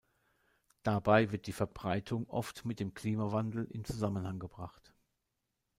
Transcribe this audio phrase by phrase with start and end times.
[0.81, 4.95] Dabei wird die Verbreitung oft mit dem Klimawandel in Zusammenhang gebracht.